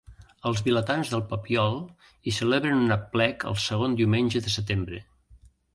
[0.51, 1.77] Els vilatans del Papiol
[2.25, 5.07] hi celebren un aplec el segon diumenge de setembre.